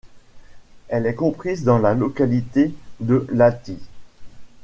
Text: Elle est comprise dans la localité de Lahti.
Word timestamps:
Elle 0.87 1.05
est 1.05 1.13
comprise 1.13 1.63
dans 1.63 1.77
la 1.77 1.93
localité 1.93 2.73
de 3.01 3.27
Lahti. 3.31 3.77